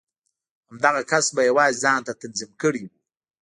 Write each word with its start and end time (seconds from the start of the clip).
همدغه 0.69 1.01
کس 1.11 1.25
په 1.35 1.41
يوازې 1.49 1.79
ځان 1.83 1.99
تنظيم 2.21 2.51
کړی 2.61 2.81
و. 2.85 2.91